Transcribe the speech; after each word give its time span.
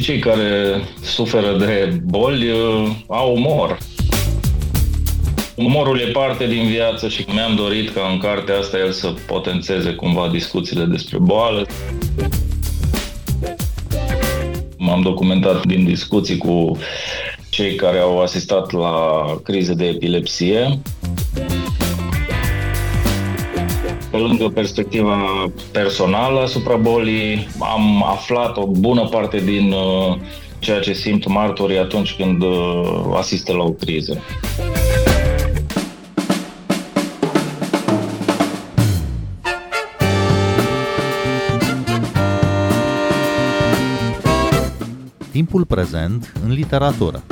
și 0.00 0.06
cei 0.06 0.18
care 0.18 0.80
suferă 1.02 1.56
de 1.56 2.00
boli 2.04 2.50
uh, 2.50 2.90
au 3.06 3.34
umor. 3.34 3.78
Umorul 5.56 5.98
e 6.00 6.10
parte 6.10 6.46
din 6.46 6.66
viață 6.66 7.08
și 7.08 7.24
mi-am 7.32 7.54
dorit 7.54 7.90
ca 7.90 8.08
în 8.12 8.18
cartea 8.18 8.58
asta 8.58 8.78
el 8.78 8.90
să 8.90 9.14
potențeze 9.26 9.90
cumva 9.90 10.28
discuțiile 10.28 10.84
despre 10.84 11.18
boală. 11.18 11.66
M-am 14.76 15.02
documentat 15.02 15.66
din 15.66 15.84
discuții 15.84 16.36
cu 16.36 16.78
cei 17.48 17.74
care 17.74 17.98
au 17.98 18.20
asistat 18.20 18.72
la 18.72 19.24
crize 19.42 19.74
de 19.74 19.84
epilepsie. 19.84 20.80
Pe 24.10 24.16
lângă 24.16 24.48
perspectiva 24.48 25.16
personală 25.72 26.40
asupra 26.40 26.76
bolii, 26.76 27.48
am 27.58 28.04
aflat 28.04 28.56
o 28.56 28.66
bună 28.66 29.08
parte 29.08 29.38
din 29.38 29.72
uh, 29.72 30.16
ceea 30.58 30.80
ce 30.80 30.92
simt 30.92 31.26
martorii 31.26 31.78
atunci 31.78 32.14
când 32.14 32.42
uh, 32.42 33.16
asistă 33.16 33.52
la 33.52 33.62
o 33.62 33.70
criză. 33.70 34.22
Timpul 45.30 45.64
prezent 45.64 46.32
în 46.44 46.52
literatură. 46.52 47.22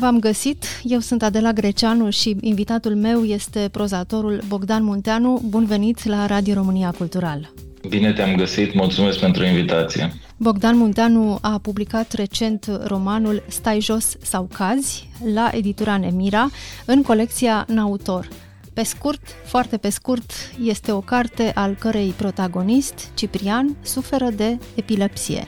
V-am 0.00 0.18
găsit! 0.18 0.64
Eu 0.82 0.98
sunt 0.98 1.22
Adela 1.22 1.52
Greceanu 1.52 2.10
și 2.10 2.36
invitatul 2.40 2.94
meu 2.94 3.24
este 3.24 3.68
prozatorul 3.72 4.40
Bogdan 4.48 4.84
Munteanu. 4.84 5.42
Bun 5.48 5.64
venit 5.64 6.04
la 6.04 6.26
Radio 6.26 6.54
România 6.54 6.94
Cultural! 6.98 7.52
Bine 7.88 8.12
te-am 8.12 8.34
găsit, 8.36 8.74
mulțumesc 8.74 9.18
pentru 9.18 9.44
invitație! 9.44 10.12
Bogdan 10.36 10.76
Munteanu 10.76 11.38
a 11.40 11.58
publicat 11.62 12.12
recent 12.12 12.80
romanul 12.84 13.42
Stai 13.48 13.80
jos 13.80 14.16
sau 14.22 14.48
cazi 14.52 15.08
la 15.34 15.50
editura 15.52 15.96
Nemira 15.96 16.50
în 16.84 17.02
colecția 17.02 17.64
Nautor. 17.68 18.28
Pe 18.72 18.82
scurt, 18.82 19.22
foarte 19.44 19.76
pe 19.76 19.88
scurt, 19.88 20.32
este 20.62 20.92
o 20.92 21.00
carte 21.00 21.52
al 21.54 21.74
cărei 21.78 22.14
protagonist, 22.16 23.10
Ciprian, 23.14 23.76
suferă 23.82 24.28
de 24.36 24.58
epilepsie. 24.74 25.46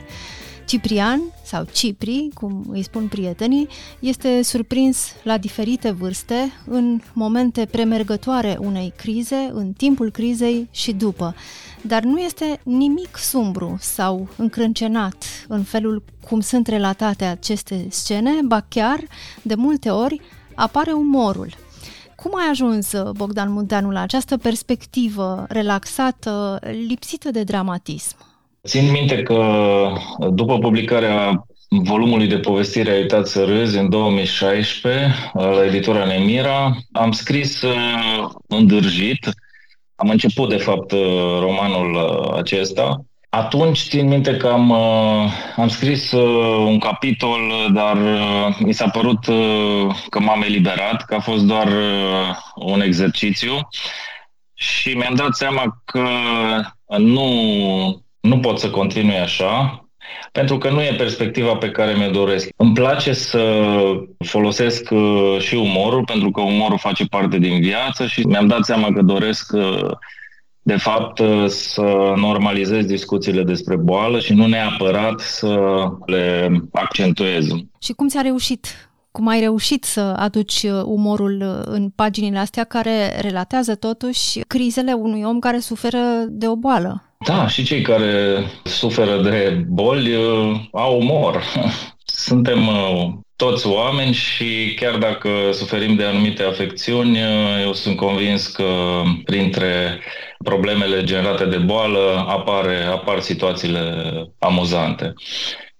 Ciprian, 0.65 1.21
sau 1.43 1.65
Cipri, 1.71 2.29
cum 2.33 2.65
îi 2.69 2.83
spun 2.83 3.07
prietenii, 3.07 3.67
este 3.99 4.41
surprins 4.41 5.07
la 5.23 5.37
diferite 5.37 5.91
vârste, 5.91 6.51
în 6.65 7.01
momente 7.13 7.65
premergătoare 7.71 8.57
unei 8.59 8.93
crize, 8.95 9.49
în 9.53 9.73
timpul 9.73 10.11
crizei 10.11 10.67
și 10.71 10.91
după. 10.91 11.35
Dar 11.81 12.03
nu 12.03 12.19
este 12.19 12.59
nimic 12.63 13.17
sumbru 13.17 13.77
sau 13.79 14.29
încrâncenat 14.37 15.23
în 15.47 15.63
felul 15.63 16.03
cum 16.27 16.39
sunt 16.39 16.67
relatate 16.67 17.23
aceste 17.23 17.87
scene, 17.89 18.31
ba 18.45 18.65
chiar, 18.67 18.99
de 19.41 19.55
multe 19.55 19.89
ori, 19.89 20.21
apare 20.55 20.91
umorul. 20.91 21.53
Cum 22.15 22.31
ai 22.35 22.45
ajuns, 22.49 22.91
Bogdan 23.15 23.51
Munteanu, 23.51 23.91
la 23.91 24.01
această 24.01 24.37
perspectivă 24.37 25.45
relaxată, 25.49 26.59
lipsită 26.87 27.31
de 27.31 27.43
dramatism? 27.43 28.32
Țin 28.67 28.91
minte 28.91 29.23
că 29.23 29.43
după 30.29 30.57
publicarea 30.57 31.45
volumului 31.69 32.27
de 32.27 32.39
povestire 32.39 32.91
a 32.91 32.95
uitat 32.95 33.27
să 33.27 33.43
râzi 33.43 33.77
în 33.77 33.89
2016 33.89 35.31
la 35.33 35.65
editura 35.65 36.05
Nemira, 36.05 36.77
am 36.91 37.11
scris 37.11 37.61
uh, 37.61 38.29
îndârjit, 38.47 39.29
am 39.95 40.09
început 40.09 40.49
de 40.49 40.57
fapt 40.57 40.91
uh, 40.91 40.99
romanul 41.39 41.93
uh, 41.93 42.37
acesta. 42.37 43.05
Atunci 43.29 43.79
țin 43.79 44.07
minte 44.07 44.37
că 44.37 44.47
am, 44.47 44.71
am 45.55 45.67
scris 45.67 46.11
un 46.65 46.79
capitol, 46.79 47.41
dar 47.73 47.97
mi 48.59 48.73
s-a 48.73 48.89
părut 48.89 49.25
că 50.09 50.19
m-am 50.19 50.41
eliberat, 50.41 51.05
că 51.05 51.15
a 51.15 51.19
fost 51.19 51.43
doar 51.43 51.67
un 52.55 52.81
exercițiu 52.81 53.67
și 54.53 54.93
mi-am 54.93 55.15
dat 55.15 55.35
seama 55.35 55.81
că 55.85 56.07
nu 56.97 57.27
nu 58.23 58.39
pot 58.39 58.59
să 58.59 58.69
continui 58.69 59.19
așa, 59.19 59.85
pentru 60.31 60.57
că 60.57 60.69
nu 60.69 60.81
e 60.81 60.95
perspectiva 60.97 61.55
pe 61.55 61.69
care 61.69 61.93
mi-o 61.93 62.09
doresc. 62.09 62.49
Îmi 62.55 62.73
place 62.73 63.13
să 63.13 63.65
folosesc 64.17 64.91
uh, 64.91 65.37
și 65.39 65.55
umorul, 65.55 66.03
pentru 66.05 66.31
că 66.31 66.41
umorul 66.41 66.77
face 66.77 67.05
parte 67.05 67.37
din 67.37 67.61
viață 67.61 68.05
și 68.05 68.25
mi-am 68.27 68.47
dat 68.47 68.63
seama 68.63 68.91
că 68.93 69.01
doresc 69.01 69.51
uh, 69.53 69.91
de 70.61 70.75
fapt 70.77 71.19
uh, 71.19 71.45
să 71.47 72.13
normalizez 72.15 72.85
discuțiile 72.85 73.43
despre 73.43 73.75
boală 73.75 74.19
și 74.19 74.33
nu 74.33 74.47
neapărat 74.47 75.19
să 75.19 75.83
le 76.05 76.49
accentuez. 76.71 77.47
Și 77.79 77.93
cum 77.93 78.07
ți-a 78.07 78.21
reușit 78.21 78.87
cum 79.11 79.27
ai 79.27 79.39
reușit 79.39 79.83
să 79.83 79.99
aduci 79.99 80.63
umorul 80.83 81.63
în 81.65 81.89
paginile 81.89 82.37
astea 82.37 82.63
care 82.63 83.19
relatează 83.21 83.75
totuși 83.75 84.39
crizele 84.47 84.93
unui 84.93 85.23
om 85.23 85.39
care 85.39 85.59
suferă 85.59 85.97
de 86.27 86.47
o 86.47 86.55
boală. 86.55 87.12
Da, 87.25 87.47
și 87.47 87.63
cei 87.63 87.81
care 87.81 88.43
suferă 88.63 89.21
de 89.21 89.63
boli 89.67 90.15
uh, 90.15 90.59
au 90.71 90.99
umor. 90.99 91.43
Suntem 92.05 92.67
uh, 92.67 93.11
toți 93.35 93.67
oameni 93.67 94.13
și 94.13 94.73
chiar 94.79 94.97
dacă 94.97 95.29
suferim 95.51 95.95
de 95.95 96.03
anumite 96.03 96.43
afecțiuni, 96.43 97.11
uh, 97.11 97.63
eu 97.63 97.73
sunt 97.73 97.95
convins 97.95 98.47
că 98.47 98.65
printre 99.25 99.99
problemele 100.43 101.03
generate 101.03 101.45
de 101.45 101.57
boală 101.57 102.25
apare, 102.27 102.83
apar 102.83 103.19
situațiile 103.19 103.81
amuzante. 104.39 105.13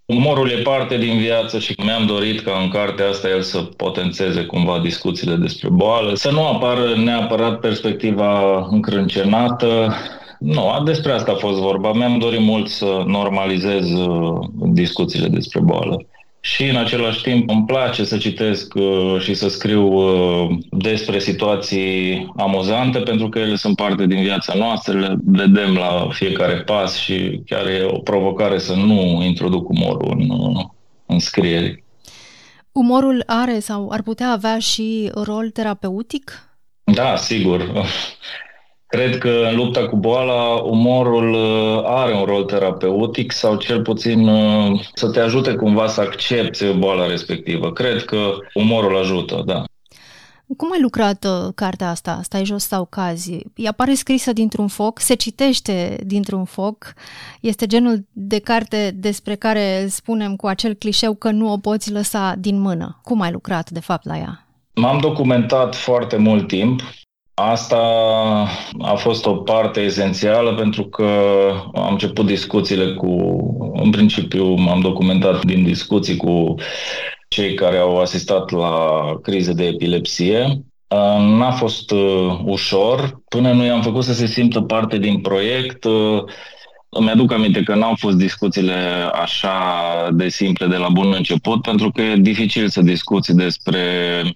Umorul 0.06 0.50
e 0.50 0.62
parte 0.62 0.98
din 0.98 1.18
viață 1.18 1.60
și 1.60 1.76
mi-am 1.84 2.06
dorit 2.06 2.42
ca 2.42 2.60
în 2.62 2.70
cartea 2.70 3.10
asta 3.10 3.30
el 3.30 3.42
să 3.42 3.58
potențeze 3.58 4.46
cumva 4.46 4.80
discuțiile 4.80 5.36
despre 5.36 5.70
boală, 5.70 6.16
să 6.16 6.32
nu 6.32 6.48
apară 6.48 6.96
neapărat 6.96 7.60
perspectiva 7.60 8.66
încrâncenată, 8.70 9.96
nu, 10.44 10.82
despre 10.86 11.12
asta 11.12 11.32
a 11.32 11.36
fost 11.36 11.60
vorba. 11.60 11.94
Mi-am 11.94 12.20
dorit 12.20 12.42
mult 12.42 12.70
să 12.70 13.04
normalizez 13.06 13.92
uh, 13.92 14.40
discuțiile 14.54 15.28
despre 15.28 15.60
boală. 15.60 16.06
Și 16.40 16.64
în 16.64 16.76
același 16.76 17.22
timp 17.22 17.50
îmi 17.50 17.66
place 17.66 18.04
să 18.04 18.18
citesc 18.18 18.74
uh, 18.76 19.16
și 19.20 19.34
să 19.34 19.50
scriu 19.50 19.88
uh, 19.88 20.58
despre 20.72 21.20
situații 21.20 22.32
amuzante 22.38 23.00
pentru 23.00 23.30
că 23.30 23.40
ele 23.40 23.56
sunt 23.56 23.76
parte 23.76 24.06
din 24.06 24.22
viața 24.22 24.54
noastră, 24.54 25.00
le 25.00 25.16
vedem 25.26 25.74
la 25.74 26.08
fiecare 26.12 26.62
pas 26.62 26.96
și 26.96 27.42
chiar 27.46 27.66
e 27.66 27.88
o 27.92 28.00
provocare 28.00 28.58
să 28.58 28.74
nu 28.74 29.24
introduc 29.24 29.70
umorul 29.70 30.16
în, 30.18 30.30
în 31.06 31.20
scrieri. 31.20 31.84
Umorul 32.72 33.24
are 33.26 33.60
sau 33.60 33.90
ar 33.90 34.02
putea 34.02 34.30
avea 34.30 34.60
și 34.60 35.12
rol 35.14 35.50
terapeutic? 35.50 36.50
Da, 36.84 37.16
sigur. 37.16 37.86
Cred 38.94 39.18
că 39.18 39.48
în 39.50 39.56
lupta 39.56 39.88
cu 39.88 39.96
boala, 39.96 40.54
umorul 40.54 41.34
uh, 41.34 41.84
are 41.86 42.14
un 42.14 42.24
rol 42.24 42.44
terapeutic 42.44 43.32
sau 43.32 43.56
cel 43.56 43.82
puțin 43.82 44.28
uh, 44.28 44.82
să 44.94 45.10
te 45.12 45.20
ajute 45.20 45.54
cumva 45.54 45.88
să 45.88 46.02
accepti 46.02 46.74
boala 46.74 47.08
respectivă. 47.08 47.72
Cred 47.72 48.06
că 48.06 48.18
umorul 48.54 48.98
ajută, 48.98 49.44
da. 49.46 49.64
Cum 50.58 50.72
ai 50.72 50.82
lucrat 50.82 51.26
uh, 51.26 51.54
cartea 51.56 51.90
asta? 51.90 52.20
Stai 52.24 52.46
jos 52.46 52.64
sau 52.64 52.86
cazi? 52.86 53.40
Ea 53.56 53.72
pare 53.72 53.94
scrisă 53.94 54.34
dintr-un 54.34 54.68
foc, 54.68 55.00
se 55.00 55.14
citește 55.14 55.98
dintr-un 56.06 56.46
foc. 56.46 56.94
Este 57.42 57.66
genul 57.66 58.06
de 58.12 58.40
carte 58.40 58.92
despre 58.96 59.36
care 59.36 59.86
spunem 59.90 60.36
cu 60.36 60.48
acel 60.48 60.74
clișeu 60.74 61.14
că 61.14 61.32
nu 61.32 61.52
o 61.52 61.58
poți 61.58 61.92
lăsa 61.92 62.36
din 62.38 62.60
mână. 62.60 63.00
Cum 63.04 63.22
ai 63.22 63.32
lucrat, 63.32 63.70
de 63.70 63.80
fapt, 63.80 64.06
la 64.06 64.18
ea? 64.18 64.48
M-am 64.76 65.00
documentat 65.00 65.76
foarte 65.76 66.18
mult 66.18 66.48
timp 66.48 66.82
Asta 67.36 67.78
a 68.80 68.96
fost 68.96 69.26
o 69.26 69.36
parte 69.36 69.80
esențială 69.80 70.56
pentru 70.56 70.86
că 70.86 71.10
am 71.74 71.92
început 71.92 72.26
discuțiile 72.26 72.94
cu, 72.94 73.08
în 73.74 73.90
principiu 73.90 74.54
m-am 74.54 74.80
documentat 74.80 75.46
din 75.46 75.64
discuții 75.64 76.18
cu 76.18 76.56
cei 77.28 77.54
care 77.54 77.78
au 77.78 78.00
asistat 78.00 78.52
la 78.52 79.02
crize 79.22 79.54
de 79.54 79.66
epilepsie. 79.66 80.64
N-a 81.20 81.52
fost 81.52 81.92
uh, 81.92 82.40
ușor, 82.46 83.22
până 83.30 83.52
nu 83.52 83.66
i-am 83.66 83.82
făcut 83.82 84.04
să 84.04 84.14
se 84.14 84.26
simtă 84.26 84.62
parte 84.62 84.98
din 84.98 85.22
proiect, 85.22 85.84
uh, 85.84 86.24
Îmi 86.94 87.10
aduc 87.10 87.32
aminte 87.32 87.64
că 87.64 87.76
n-au 87.76 87.94
fost 87.98 88.18
discuțiile 88.18 89.10
așa 89.14 89.54
de 90.12 90.30
simple 90.30 90.68
de 90.68 90.76
la 90.76 90.90
bun 90.90 91.14
început, 91.16 91.62
pentru 91.62 91.92
că 91.92 92.02
e 92.02 92.16
dificil 92.16 92.70
să 92.70 92.82
discuți 92.82 93.36
despre 93.36 93.82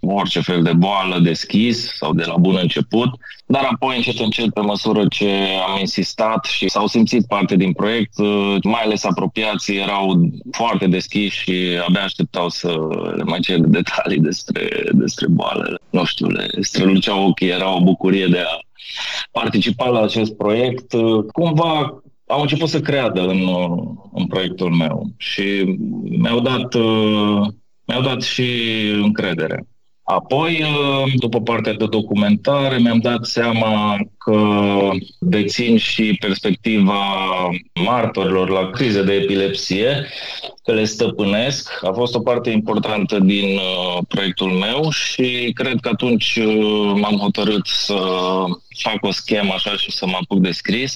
orice 0.02 0.42
fel 0.42 0.64
de 0.64 0.74
boală 0.74 1.20
deschis 1.20 1.96
sau 1.96 2.14
de 2.14 2.24
la 2.26 2.38
bun 2.38 2.58
început, 2.62 3.10
dar 3.46 3.68
apoi 3.72 3.96
încet 3.96 4.20
încet, 4.20 4.54
pe 4.54 4.62
măsură 4.62 5.06
ce 5.10 5.30
am 5.68 5.80
insistat 5.80 6.46
și 6.46 6.70
s-au 6.70 6.88
simțit 6.88 7.28
parte 7.28 7.56
din 7.56 7.74
proiect, 7.74 8.18
mai 8.64 8.82
ales 8.84 9.04
apropiații 9.04 9.78
erau 9.78 10.30
foarte 10.52 10.88
deschiși 10.88 11.42
și 11.42 11.80
abia 11.88 12.04
așteptau 12.04 12.50
să 12.50 12.68
le 13.16 13.24
mai 13.24 13.40
cer 13.40 13.60
detalii 13.60 14.20
despre, 14.20 14.70
despre 14.92 15.28
boală. 15.30 15.80
Nu 15.90 16.06
știu, 16.06 16.28
le 16.28 16.48
străluceau 16.60 17.28
ochii, 17.28 17.50
era 17.50 17.76
o 17.76 17.84
bucurie 17.84 18.28
de 18.28 18.40
a 18.40 18.60
participa 19.32 19.88
la 19.88 20.02
acest 20.02 20.34
proiect. 20.34 20.94
Cumva 21.32 22.02
au 22.28 22.42
început 22.42 22.70
să 22.70 22.80
creadă 22.80 23.22
în, 23.22 23.50
în 24.14 24.26
proiectul 24.26 24.70
meu 24.70 25.10
și 25.18 25.78
mi-au 26.04 26.40
dat, 26.40 26.74
mi-au 27.86 28.02
dat 28.02 28.22
și 28.22 28.44
încredere. 29.02 29.68
Apoi, 30.04 30.64
după 31.16 31.42
partea 31.42 31.74
de 31.74 31.86
documentare, 31.86 32.78
mi-am 32.78 33.00
dat 33.00 33.26
seama 33.26 33.98
că 34.18 34.40
dețin 35.20 35.78
și 35.78 36.18
perspectiva 36.20 37.04
martorilor 37.86 38.50
la 38.50 38.70
crize 38.70 39.04
de 39.04 39.14
epilepsie, 39.14 40.08
că 40.64 40.74
le 40.74 40.84
stăpânesc. 40.84 41.84
A 41.84 41.92
fost 41.92 42.16
o 42.16 42.20
parte 42.20 42.50
importantă 42.50 43.20
din 43.20 43.56
uh, 43.56 43.98
proiectul 44.08 44.52
meu 44.52 44.90
și 44.90 45.52
cred 45.54 45.80
că 45.80 45.90
atunci 45.90 46.36
uh, 46.36 46.92
m-am 46.96 47.18
hotărât 47.18 47.66
să 47.66 48.00
fac 48.78 48.98
o 49.02 49.12
schemă 49.12 49.54
așa 49.54 49.72
și 49.72 49.92
să 49.92 50.06
mă 50.06 50.18
apuc 50.22 50.40
de 50.40 50.52
scris 50.52 50.96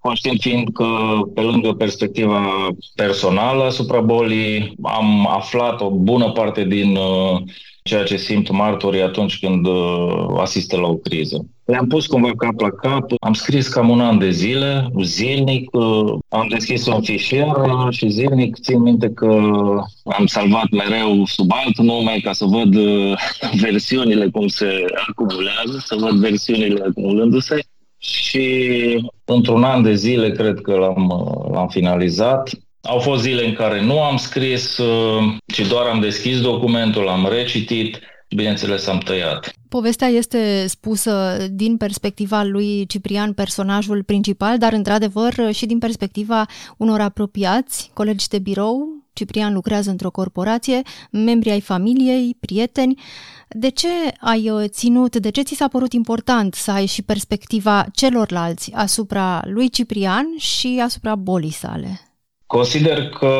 conștient 0.00 0.40
fiind 0.40 0.68
că, 0.72 0.86
pe 1.34 1.40
lângă 1.40 1.72
perspectiva 1.72 2.68
personală 2.94 3.64
asupra 3.64 4.00
bolii, 4.00 4.74
am 4.82 5.26
aflat 5.26 5.80
o 5.80 5.90
bună 5.90 6.30
parte 6.30 6.64
din 6.64 6.96
uh, 6.96 7.40
ceea 7.82 8.02
ce 8.02 8.16
simt 8.16 8.50
martorii 8.50 9.02
atunci 9.02 9.38
când 9.38 9.66
uh, 9.66 10.26
asistă 10.38 10.76
la 10.76 10.86
o 10.86 10.94
criză. 10.94 11.46
Le-am 11.64 11.86
pus 11.86 12.06
cumva 12.06 12.30
cap 12.36 12.60
la 12.60 12.70
cap, 12.70 13.12
am 13.20 13.32
scris 13.32 13.68
cam 13.68 13.88
un 13.88 14.00
an 14.00 14.18
de 14.18 14.30
zile, 14.30 14.90
zilnic, 15.02 15.76
uh, 15.76 16.12
am 16.28 16.46
deschis 16.48 16.86
un 16.86 17.02
fișier 17.02 17.46
și 17.90 18.08
zilnic 18.08 18.60
țin 18.60 18.82
minte 18.82 19.10
că 19.10 19.26
am 20.04 20.26
salvat 20.26 20.70
mereu 20.70 21.24
sub 21.24 21.50
alt 21.52 21.78
nume 21.78 22.18
ca 22.22 22.32
să 22.32 22.44
văd 22.44 22.76
versiunile 23.66 24.28
cum 24.28 24.46
se 24.48 24.84
acumulează, 25.08 25.82
să 25.84 25.96
văd 25.98 26.14
versiunile 26.14 26.84
acumulându-se 26.88 27.60
și 28.00 29.10
într-un 29.24 29.64
an 29.64 29.82
de 29.82 29.94
zile 29.94 30.30
cred 30.30 30.60
că 30.60 30.74
l-am, 30.74 31.08
l-am 31.52 31.68
finalizat. 31.68 32.50
Au 32.82 32.98
fost 32.98 33.22
zile 33.22 33.46
în 33.46 33.52
care 33.52 33.82
nu 33.84 34.02
am 34.02 34.16
scris, 34.16 34.78
uh, 34.78 35.34
ci 35.46 35.68
doar 35.68 35.86
am 35.86 36.00
deschis 36.00 36.40
documentul, 36.40 37.08
am 37.08 37.28
recitit, 37.30 37.98
bineînțeles 38.28 38.86
am 38.86 38.98
tăiat. 38.98 39.52
Povestea 39.68 40.08
este 40.08 40.64
spusă 40.66 41.46
din 41.50 41.76
perspectiva 41.76 42.42
lui 42.42 42.86
Ciprian, 42.86 43.32
personajul 43.32 44.02
principal, 44.02 44.58
dar 44.58 44.72
într-adevăr 44.72 45.34
și 45.52 45.66
din 45.66 45.78
perspectiva 45.78 46.46
unor 46.76 47.00
apropiați, 47.00 47.90
colegi 47.94 48.28
de 48.28 48.38
birou. 48.38 48.99
Ciprian 49.12 49.52
lucrează 49.52 49.90
într-o 49.90 50.10
corporație, 50.10 50.82
membri 51.10 51.50
ai 51.50 51.60
familiei, 51.60 52.36
prieteni. 52.40 53.00
De 53.48 53.68
ce 53.68 53.88
ai 54.20 54.50
uh, 54.50 54.64
ținut, 54.68 55.16
de 55.16 55.30
ce 55.30 55.42
ți 55.42 55.54
s-a 55.54 55.68
părut 55.68 55.92
important 55.92 56.54
să 56.54 56.70
ai 56.70 56.86
și 56.86 57.02
perspectiva 57.02 57.86
celorlalți 57.92 58.72
asupra 58.74 59.42
lui 59.44 59.70
Ciprian 59.70 60.26
și 60.38 60.80
asupra 60.84 61.14
bolii 61.14 61.50
sale? 61.50 62.00
Consider 62.46 63.08
că 63.08 63.34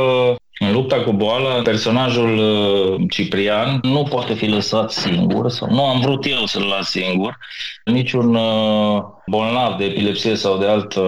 în 0.62 0.72
lupta 0.72 1.00
cu 1.00 1.12
boala, 1.12 1.62
personajul 1.62 2.38
uh, 2.38 3.02
Ciprian 3.10 3.78
nu 3.82 4.02
poate 4.02 4.34
fi 4.34 4.46
lăsat 4.46 4.90
singur, 4.90 5.50
sau 5.50 5.68
nu 5.70 5.84
am 5.84 6.00
vrut 6.00 6.26
eu 6.26 6.46
să-l 6.46 6.62
las 6.62 6.90
singur. 6.90 7.38
Niciun 7.84 8.34
uh, 8.34 9.02
bolnav 9.26 9.76
de 9.76 9.84
epilepsie 9.84 10.34
sau 10.34 10.58
de 10.58 10.66
altă 10.66 11.00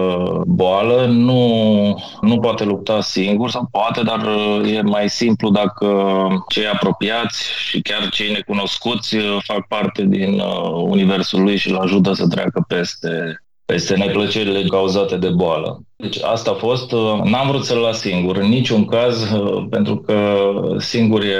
boală 0.45 1.05
nu, 1.05 2.03
nu 2.21 2.39
poate 2.39 2.63
lupta 2.63 3.01
singur, 3.01 3.49
sau 3.49 3.67
poate, 3.71 4.03
dar 4.03 4.19
uh, 4.19 4.71
e 4.75 4.81
mai 4.81 5.09
simplu 5.09 5.49
dacă 5.49 6.27
cei 6.47 6.67
apropiați 6.67 7.43
și 7.57 7.81
chiar 7.81 8.09
cei 8.09 8.31
necunoscuți 8.31 9.15
fac 9.43 9.67
parte 9.67 10.03
din 10.05 10.39
universul 10.73 11.41
lui 11.41 11.57
și 11.57 11.69
îl 11.69 11.77
ajută 11.77 12.13
să 12.13 12.27
treacă 12.27 12.65
peste 12.67 13.43
peste 13.65 13.95
neplăcerile 13.95 14.63
cauzate 14.63 15.17
de 15.17 15.29
boală. 15.29 15.83
Deci 15.95 16.21
asta 16.21 16.51
a 16.51 16.53
fost, 16.53 16.91
uh, 16.91 17.21
n-am 17.23 17.47
vrut 17.47 17.65
să-l 17.65 17.77
las 17.77 17.99
singur, 17.99 18.37
în 18.37 18.49
niciun 18.49 18.85
caz, 18.85 19.31
uh, 19.31 19.65
pentru 19.69 19.97
că 19.97 20.39
singur 20.77 21.23
e, 21.23 21.35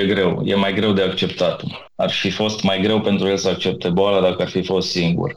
e 0.00 0.06
greu, 0.06 0.42
e 0.44 0.54
mai 0.54 0.74
greu 0.74 0.92
de 0.92 1.02
acceptat. 1.02 1.62
Ar 1.96 2.10
fi 2.10 2.30
fost 2.30 2.62
mai 2.62 2.80
greu 2.80 3.00
pentru 3.00 3.28
el 3.28 3.36
să 3.36 3.48
accepte 3.48 3.88
boala 3.88 4.20
dacă 4.20 4.42
ar 4.42 4.48
fi 4.48 4.62
fost 4.62 4.90
singur. 4.90 5.34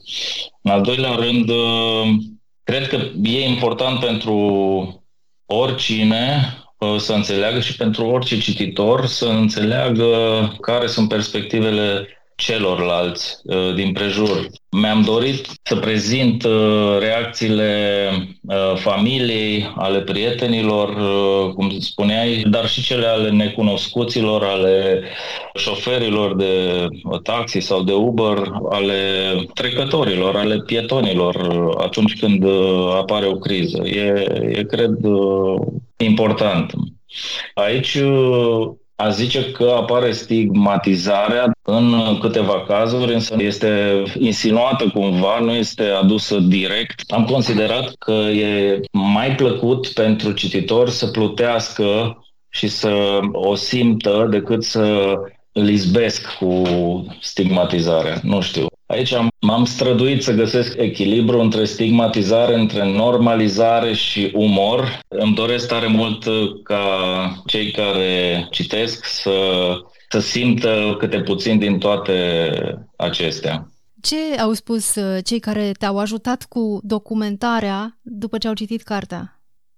În 0.62 0.72
al 0.72 0.82
doilea 0.82 1.16
rând, 1.16 1.50
uh, 1.50 2.08
cred 2.64 2.88
că 2.88 2.98
e 3.24 3.48
important 3.48 4.00
pentru 4.00 4.36
oricine 5.46 6.52
să 6.98 7.14
înțeleagă 7.14 7.60
și 7.60 7.76
pentru 7.76 8.06
orice 8.06 8.40
cititor 8.40 9.06
să 9.06 9.26
înțeleagă 9.26 10.08
care 10.62 10.88
sunt 10.88 11.10
perspectivele 11.10 12.08
celorlalți 12.38 13.40
uh, 13.44 13.74
din 13.76 13.92
prejur. 13.92 14.48
Mi-am 14.70 15.02
dorit 15.02 15.48
să 15.64 15.76
prezint 15.76 16.44
uh, 16.44 16.98
reacțiile 17.00 18.10
uh, 18.48 18.76
familiei, 18.76 19.74
ale 19.76 20.02
prietenilor, 20.02 20.94
cum 21.54 21.80
spuneai, 21.80 22.44
dar 22.50 22.68
și 22.68 22.82
cele 22.82 23.06
ale 23.06 23.30
necunoscuților, 23.30 24.44
ale 24.44 25.04
șoferilor 25.56 26.36
de 26.36 26.86
taxi 27.24 27.60
sau 27.60 27.84
de 27.84 27.94
Uber, 27.94 28.52
ale 28.70 28.96
trecătorilor, 29.54 30.36
ale 30.36 30.62
pietonilor 30.66 31.36
atunci 31.78 32.20
când 32.20 32.46
apare 32.96 33.26
o 33.26 33.36
criză. 33.36 33.84
E, 33.86 34.26
e 34.50 34.64
cred, 34.64 34.98
important. 35.98 36.74
Aici 37.54 37.98
a 39.00 39.10
zice 39.10 39.52
că 39.52 39.74
apare 39.78 40.12
stigmatizarea 40.12 41.52
în 41.62 42.18
câteva 42.20 42.64
cazuri, 42.68 43.14
însă 43.14 43.36
este 43.38 44.04
insinuată 44.20 44.90
cumva, 44.94 45.40
nu 45.40 45.52
este 45.52 45.84
adusă 45.84 46.40
direct. 46.40 47.12
Am 47.12 47.26
considerat 47.26 47.96
că 47.96 48.12
e 48.12 48.80
mai 48.92 49.36
plăcut 49.36 49.88
pentru 49.88 50.32
cititor 50.32 50.90
să 50.90 51.08
plutească 51.08 52.18
și 52.50 52.68
să 52.68 53.20
o 53.32 53.56
simtă 53.56 54.28
decât 54.30 54.64
să 54.64 55.14
îl 55.52 55.70
izbesc 55.70 56.38
cu 56.38 56.62
stigmatizarea. 57.22 58.20
Nu 58.24 58.42
știu. 58.42 58.66
Aici 58.88 59.14
am, 59.14 59.28
m-am 59.40 59.66
străduit 59.66 60.24
să 60.24 60.34
găsesc 60.34 60.78
echilibru 60.78 61.40
între 61.40 61.66
stigmatizare, 61.66 62.56
între 62.56 62.92
normalizare 62.92 63.94
și 63.94 64.32
umor. 64.34 65.00
Îmi 65.08 65.36
doresc 65.36 65.68
tare 65.68 65.88
mult 65.88 66.26
ca 66.64 66.82
cei 67.46 67.72
care 67.72 68.48
citesc 68.52 69.06
să, 69.06 69.32
să 70.10 70.20
simtă 70.20 70.96
câte 71.00 71.22
puțin 71.22 71.60
din 71.60 71.78
toate 71.78 72.14
acestea. 72.96 73.72
Ce 74.02 74.40
au 74.42 74.54
spus 74.54 74.96
uh, 74.96 75.24
cei 75.24 75.40
care 75.40 75.72
te-au 75.80 76.00
ajutat 76.00 76.46
cu 76.50 76.80
documentarea 76.84 77.98
după 78.02 78.38
ce 78.38 78.48
au 78.48 78.54
citit 78.54 78.82
cartea? 78.82 79.37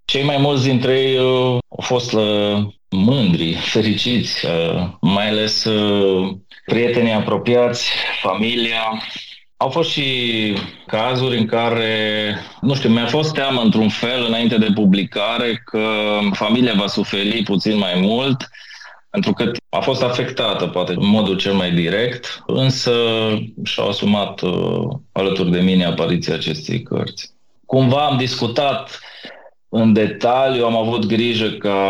Cei 0.09 0.23
mai 0.23 0.37
mulți 0.37 0.63
dintre 0.63 0.99
ei 0.99 1.17
uh, 1.17 1.57
au 1.69 1.81
fost 1.81 2.13
uh, 2.13 2.57
mândri, 2.89 3.53
fericiți, 3.53 4.45
uh, 4.45 4.87
mai 5.01 5.29
ales 5.29 5.63
uh, 5.63 6.35
prietenii 6.65 7.11
apropiați, 7.11 7.89
familia. 8.21 9.01
Au 9.57 9.69
fost 9.69 9.89
și 9.89 10.07
cazuri 10.87 11.37
în 11.37 11.45
care, 11.45 12.35
nu 12.61 12.75
știu, 12.75 12.89
mi-a 12.89 13.05
fost 13.05 13.33
teamă 13.33 13.61
într-un 13.61 13.89
fel 13.89 14.25
înainte 14.27 14.57
de 14.57 14.71
publicare 14.73 15.61
că 15.65 15.79
familia 16.31 16.73
va 16.73 16.87
suferi 16.87 17.43
puțin 17.43 17.77
mai 17.77 17.99
mult, 18.01 18.49
pentru 19.09 19.33
că 19.33 19.51
a 19.69 19.79
fost 19.79 20.03
afectată, 20.03 20.67
poate, 20.67 20.91
în 20.91 21.07
modul 21.07 21.37
cel 21.37 21.53
mai 21.53 21.71
direct, 21.71 22.43
însă 22.45 22.93
și-au 23.63 23.87
asumat 23.87 24.41
uh, 24.41 24.87
alături 25.11 25.51
de 25.51 25.59
mine 25.59 25.85
apariția 25.85 26.33
acestei 26.33 26.81
cărți. 26.81 27.31
Cumva 27.65 28.05
am 28.05 28.17
discutat 28.17 28.99
în 29.69 29.93
detaliu, 29.93 30.65
am 30.65 30.75
avut 30.75 31.05
grijă 31.05 31.49
ca 31.49 31.85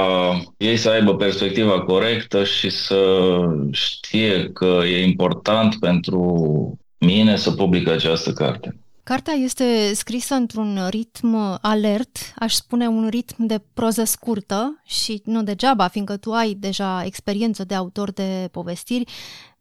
ei 0.57 0.77
să 0.77 0.89
aibă 0.89 1.15
perspectiva 1.15 1.81
corectă 1.81 2.43
și 2.43 2.69
să 2.69 3.29
știe 3.71 4.49
că 4.49 4.81
e 4.85 5.03
important 5.07 5.75
pentru 5.79 6.77
mine 6.97 7.35
să 7.37 7.51
public 7.51 7.87
această 7.87 8.31
carte. 8.31 8.79
Cartea 9.03 9.33
este 9.33 9.93
scrisă 9.93 10.33
într-un 10.33 10.79
ritm 10.89 11.57
alert, 11.61 12.17
aș 12.35 12.53
spune 12.53 12.87
un 12.87 13.07
ritm 13.07 13.45
de 13.45 13.61
proză 13.73 14.03
scurtă 14.03 14.81
și 14.85 15.21
nu 15.25 15.43
degeaba, 15.43 15.87
fiindcă 15.87 16.17
tu 16.17 16.31
ai 16.31 16.53
deja 16.59 17.03
experiență 17.05 17.63
de 17.63 17.75
autor 17.75 18.11
de 18.11 18.47
povestiri, 18.51 19.11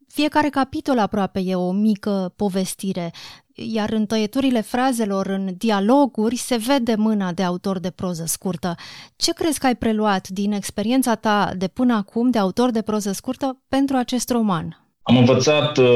fiecare 0.08 0.48
capitol 0.48 0.98
aproape 0.98 1.40
e 1.44 1.54
o 1.54 1.70
mică 1.70 2.32
povestire, 2.36 3.12
iar 3.54 3.90
în 3.90 4.06
tăieturile 4.06 4.60
frazelor, 4.60 5.26
în 5.26 5.54
dialoguri, 5.58 6.36
se 6.36 6.56
vede 6.56 6.94
mâna 6.96 7.32
de 7.32 7.42
autor 7.42 7.78
de 7.78 7.90
proză 7.90 8.24
scurtă. 8.26 8.74
Ce 9.16 9.32
crezi 9.32 9.58
că 9.58 9.66
ai 9.66 9.76
preluat 9.76 10.28
din 10.28 10.52
experiența 10.52 11.14
ta 11.14 11.52
de 11.56 11.68
până 11.68 11.94
acum 11.94 12.30
de 12.30 12.38
autor 12.38 12.70
de 12.70 12.82
proză 12.82 13.12
scurtă 13.12 13.58
pentru 13.68 13.96
acest 13.96 14.30
roman? 14.30 14.82
Am 15.08 15.16
învățat 15.16 15.78
uh, 15.78 15.86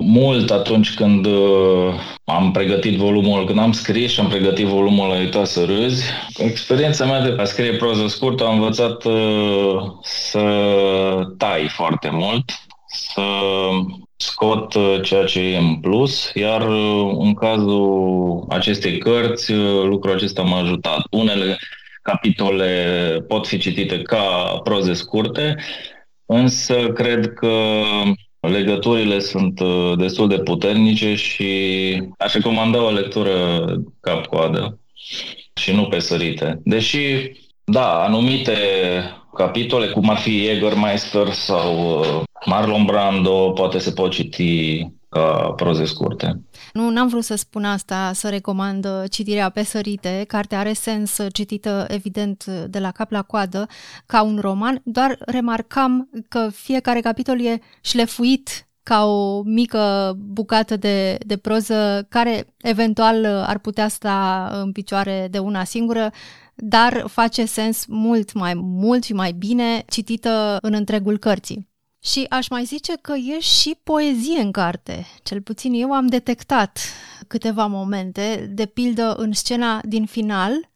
mult 0.00 0.50
atunci 0.50 0.94
când 0.94 1.26
uh, 1.26 1.94
am 2.24 2.50
pregătit 2.50 2.96
volumul, 2.96 3.44
când 3.46 3.58
am 3.58 3.72
scris 3.72 4.12
și 4.12 4.20
am 4.20 4.28
pregătit 4.28 4.66
volumul 4.66 5.08
la 5.08 5.18
Uita 5.18 5.44
să 5.44 5.64
râzi. 5.64 6.04
Experiența 6.36 7.04
mea 7.04 7.20
de 7.20 7.42
a 7.42 7.44
scrie 7.44 7.76
proză 7.76 8.06
scurtă 8.06 8.44
am 8.46 8.54
învățat 8.54 9.04
uh, 9.04 9.14
să 10.02 10.40
tai 11.36 11.68
foarte 11.68 12.10
mult, 12.12 12.44
să 12.88 13.22
scot 14.16 14.74
uh, 14.74 15.00
ceea 15.02 15.24
ce 15.24 15.40
e 15.40 15.56
în 15.56 15.76
plus, 15.76 16.30
iar 16.34 16.68
uh, 16.68 17.16
în 17.18 17.34
cazul 17.34 18.44
acestei 18.48 18.98
cărți, 18.98 19.52
uh, 19.52 19.82
lucrul 19.84 20.14
acesta 20.14 20.42
m-a 20.42 20.58
ajutat. 20.58 21.00
Unele 21.10 21.58
capitole 22.02 23.24
pot 23.28 23.46
fi 23.46 23.58
citite 23.58 24.02
ca 24.02 24.60
proze 24.64 24.92
scurte, 24.92 25.56
însă 26.26 26.88
cred 26.88 27.32
că 27.32 27.52
legăturile 28.40 29.18
sunt 29.18 29.60
destul 29.96 30.28
de 30.28 30.38
puternice 30.38 31.14
și 31.14 31.48
aș 32.18 32.32
recomanda 32.32 32.84
o 32.84 32.90
lectură 32.90 33.64
cap-coadă 34.00 34.80
și 35.54 35.72
nu 35.72 35.84
pe 35.84 35.98
sărite. 35.98 36.60
Deși, 36.64 37.32
da, 37.64 38.02
anumite 38.02 38.56
capitole, 39.34 39.86
cum 39.86 40.10
ar 40.10 40.16
fi 40.16 40.48
Jägermeister 40.48 41.32
sau 41.32 42.02
Marlon 42.48 42.84
Brando 42.84 43.50
poate 43.50 43.78
se 43.78 43.90
pot 43.90 44.10
citi 44.10 44.86
ca 45.08 45.52
proze 45.56 45.84
scurte. 45.84 46.40
Nu, 46.72 46.90
n-am 46.90 47.08
vrut 47.08 47.24
să 47.24 47.34
spun 47.34 47.64
asta, 47.64 48.10
să 48.14 48.28
recomand 48.28 48.84
uh, 48.84 49.10
citirea 49.10 49.48
pe 49.48 49.62
sărite. 49.62 50.24
Cartea 50.28 50.58
are 50.58 50.72
sens 50.72 51.18
uh, 51.18 51.26
citită, 51.32 51.84
evident, 51.88 52.44
uh, 52.48 52.64
de 52.68 52.78
la 52.78 52.90
cap 52.90 53.10
la 53.10 53.22
coadă, 53.22 53.66
ca 54.06 54.22
un 54.22 54.38
roman, 54.40 54.80
doar 54.84 55.18
remarcam 55.20 56.08
că 56.28 56.48
fiecare 56.52 57.00
capitol 57.00 57.40
e 57.40 57.60
șlefuit 57.80 58.68
ca 58.82 59.04
o 59.04 59.42
mică 59.42 60.14
bucată 60.18 60.76
de, 60.76 61.18
de 61.26 61.36
proză 61.36 62.06
care 62.08 62.54
eventual 62.56 63.24
ar 63.24 63.58
putea 63.58 63.88
sta 63.88 64.50
în 64.62 64.72
picioare 64.72 65.28
de 65.30 65.38
una 65.38 65.64
singură, 65.64 66.10
dar 66.54 67.04
face 67.06 67.44
sens 67.44 67.84
mult 67.86 68.32
mai 68.32 68.54
mult 68.54 69.04
și 69.04 69.12
mai 69.12 69.32
bine 69.32 69.84
citită 69.88 70.58
în 70.60 70.72
întregul 70.74 71.18
cărții. 71.18 71.68
Și 72.00 72.26
aș 72.28 72.48
mai 72.48 72.64
zice 72.64 72.92
că 73.00 73.12
e 73.12 73.40
și 73.40 73.78
poezie 73.82 74.40
în 74.40 74.50
carte. 74.50 75.06
Cel 75.22 75.40
puțin 75.40 75.72
eu 75.72 75.92
am 75.92 76.06
detectat 76.06 76.78
câteva 77.26 77.66
momente, 77.66 78.50
de 78.54 78.66
pildă 78.66 79.14
în 79.14 79.32
scena 79.32 79.80
din 79.84 80.06
final, 80.06 80.68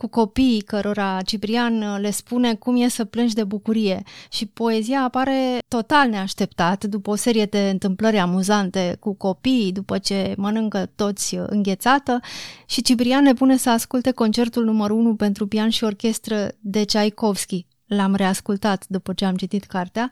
cu 0.00 0.06
copiii 0.06 0.60
cărora 0.60 1.22
Ciprian 1.22 2.00
le 2.00 2.10
spune 2.10 2.54
cum 2.54 2.82
e 2.82 2.88
să 2.88 3.04
plângi 3.04 3.34
de 3.34 3.44
bucurie 3.44 4.02
și 4.30 4.46
poezia 4.46 5.02
apare 5.02 5.58
total 5.68 6.08
neașteptat 6.08 6.84
după 6.84 7.10
o 7.10 7.14
serie 7.14 7.44
de 7.44 7.68
întâmplări 7.70 8.18
amuzante 8.18 8.96
cu 9.00 9.14
copiii 9.14 9.72
după 9.72 9.98
ce 9.98 10.34
mănâncă 10.36 10.90
toți 10.96 11.34
înghețată 11.46 12.20
și 12.66 12.82
Ciprian 12.82 13.24
le 13.24 13.34
pune 13.34 13.56
să 13.56 13.70
asculte 13.70 14.10
concertul 14.10 14.64
numărul 14.64 14.98
1 14.98 15.14
pentru 15.14 15.46
pian 15.46 15.68
și 15.68 15.84
orchestră 15.84 16.52
de 16.60 16.84
Tchaikovsky. 16.84 17.66
L-am 17.96 18.14
reascultat 18.14 18.84
după 18.88 19.12
ce 19.12 19.24
am 19.24 19.36
citit 19.36 19.64
cartea 19.64 20.10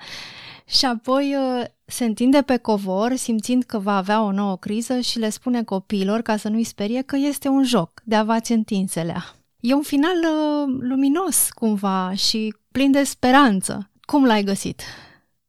și 0.68 0.84
apoi 0.84 1.34
uh, 1.34 1.64
se 1.84 2.04
întinde 2.04 2.42
pe 2.42 2.56
covor, 2.56 3.12
simțind 3.16 3.62
că 3.62 3.78
va 3.78 3.96
avea 3.96 4.22
o 4.22 4.32
nouă 4.32 4.56
criză 4.56 5.00
și 5.00 5.18
le 5.18 5.28
spune 5.28 5.62
copiilor, 5.62 6.20
ca 6.20 6.36
să 6.36 6.48
nu-i 6.48 6.64
sperie, 6.64 7.02
că 7.02 7.16
este 7.16 7.48
un 7.48 7.64
joc 7.64 7.90
de 8.04 8.14
avați 8.14 8.52
întinselea. 8.52 9.24
E 9.60 9.74
un 9.74 9.82
final 9.82 10.16
uh, 10.22 10.76
luminos, 10.80 11.48
cumva, 11.54 12.12
și 12.14 12.54
plin 12.72 12.90
de 12.90 13.02
speranță. 13.02 13.90
Cum 14.00 14.24
l-ai 14.24 14.42
găsit? 14.42 14.82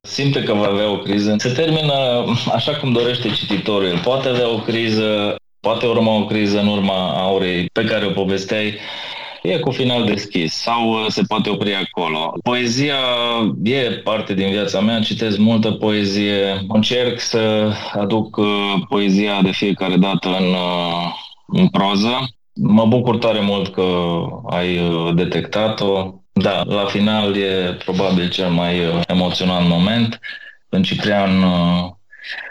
Simte 0.02 0.44
că 0.44 0.54
va 0.54 0.68
avea 0.68 0.90
o 0.90 0.98
criză. 0.98 1.36
Se 1.38 1.50
termină 1.50 1.94
așa 2.54 2.76
cum 2.76 2.92
dorește 2.92 3.30
cititorul. 3.30 4.00
Poate 4.04 4.28
avea 4.28 4.50
o 4.50 4.60
criză, 4.60 5.36
poate 5.60 5.86
urma 5.86 6.16
o 6.16 6.26
criză 6.26 6.60
în 6.60 6.68
urma 6.68 7.22
aurei 7.22 7.66
pe 7.74 7.84
care 7.84 8.06
o 8.06 8.12
povesteai 8.12 8.78
e 9.44 9.60
cu 9.60 9.72
final 9.72 10.06
deschis 10.06 10.54
sau 10.54 10.90
uh, 10.90 11.06
se 11.08 11.22
poate 11.28 11.50
opri 11.50 11.76
acolo. 11.76 12.34
Poezia 12.44 12.96
e 13.64 14.02
parte 14.04 14.34
din 14.34 14.50
viața 14.50 14.80
mea, 14.80 15.00
citesc 15.00 15.38
multă 15.38 15.72
poezie, 15.72 16.66
încerc 16.68 17.20
să 17.20 17.74
aduc 17.94 18.38
uh, 18.38 18.74
poezia 18.90 19.42
de 19.42 19.52
fiecare 19.52 19.96
dată 19.96 20.28
în, 20.28 20.46
uh, 20.46 21.14
în 21.48 21.68
proză. 21.68 22.30
Mă 22.54 22.86
bucur 22.86 23.18
tare 23.18 23.40
mult 23.42 23.74
că 23.74 23.84
ai 24.50 24.80
detectat-o. 25.16 26.14
Da, 26.32 26.64
la 26.64 26.86
final 26.86 27.38
e 27.38 27.78
probabil 27.86 28.30
cel 28.30 28.50
mai 28.50 28.76
emoționant 29.08 29.68
moment. 29.68 30.20
În 30.70 30.84
Ciprian 30.84 31.44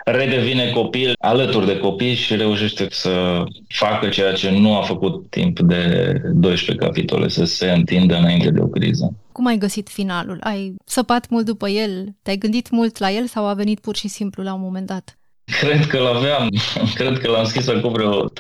redevine 0.05 0.71
copil 0.71 1.13
alături 1.21 1.67
de 1.67 1.79
copii 1.79 2.15
și 2.15 2.37
reușește 2.37 2.87
să 2.91 3.45
facă 3.69 4.09
ceea 4.09 4.33
ce 4.33 4.51
nu 4.51 4.77
a 4.77 4.83
făcut 4.83 5.31
timp 5.31 5.61
de 5.61 6.13
12 6.33 6.87
capitole, 6.87 7.29
să 7.29 7.45
se 7.45 7.71
întindă 7.71 8.17
înainte 8.17 8.51
de 8.51 8.61
o 8.61 8.67
criză. 8.67 9.15
Cum 9.33 9.47
ai 9.47 9.57
găsit 9.57 9.89
finalul? 9.89 10.39
Ai 10.41 10.75
săpat 10.85 11.29
mult 11.29 11.45
după 11.45 11.69
el? 11.69 12.09
Te-ai 12.23 12.37
gândit 12.37 12.71
mult 12.71 12.99
la 12.99 13.11
el 13.11 13.27
sau 13.27 13.47
a 13.47 13.55
venit 13.55 13.81
pur 13.81 13.97
și 13.97 14.09
simplu 14.09 14.43
la 14.43 14.55
un 14.55 14.61
moment 14.61 14.87
dat? 14.87 15.19
Cred 15.61 15.87
că 15.87 15.99
l-aveam. 15.99 16.49
Cred 16.95 17.19
că 17.19 17.31
l-am 17.31 17.45
scris 17.45 17.69
acum 17.69 17.93
vreo 17.93 18.29
3-4 18.29 18.31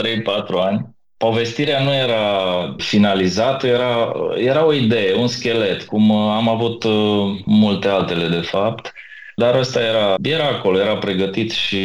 ani. 0.60 0.96
Povestirea 1.16 1.82
nu 1.82 1.94
era 1.94 2.24
finalizată, 2.76 3.66
era, 3.66 4.12
era 4.36 4.66
o 4.66 4.72
idee, 4.72 5.14
un 5.14 5.26
schelet, 5.26 5.82
cum 5.82 6.12
am 6.12 6.48
avut 6.48 6.84
uh, 6.84 7.40
multe 7.44 7.88
altele 7.88 8.28
de 8.28 8.40
fapt. 8.40 8.92
Dar 9.38 9.54
ăsta 9.54 9.80
era, 9.80 10.14
era 10.22 10.48
acolo, 10.48 10.78
era 10.78 10.96
pregătit 10.96 11.50
și 11.50 11.80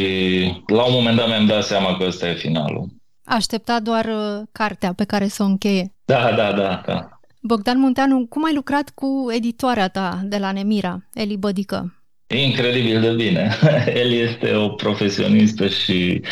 la 0.66 0.82
un 0.82 0.92
moment 0.92 1.16
dat 1.16 1.28
mi-am 1.28 1.46
dat 1.46 1.64
seama 1.64 1.96
că 1.96 2.04
ăsta 2.06 2.28
e 2.28 2.34
finalul. 2.34 2.86
Aștepta 3.24 3.80
doar 3.80 4.04
uh, 4.04 4.42
cartea 4.52 4.92
pe 4.92 5.04
care 5.04 5.28
să 5.28 5.42
o 5.42 5.46
încheie. 5.46 5.92
Da, 6.04 6.32
da, 6.36 6.52
da, 6.52 6.82
da. 6.86 7.08
Bogdan 7.40 7.78
Munteanu, 7.78 8.26
cum 8.26 8.44
ai 8.44 8.54
lucrat 8.54 8.90
cu 8.94 9.26
editoarea 9.36 9.88
ta 9.88 10.20
de 10.24 10.38
la 10.38 10.52
Nemira, 10.52 10.98
Eli 11.12 11.36
Bădică? 11.36 12.02
Incredibil 12.26 13.00
de 13.00 13.10
bine. 13.10 13.58
Eli 14.02 14.20
este 14.20 14.54
o 14.54 14.68
profesionistă 14.68 15.68
și 15.68 16.22